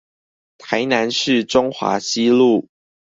[0.57, 2.67] 臺南市中華西路